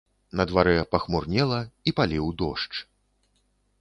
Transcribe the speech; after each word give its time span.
На 0.39 0.43
дварэ 0.51 0.73
пахмурнела 0.95 1.59
і 1.91 1.93
паліў 1.99 2.25
дождж. 2.43 2.75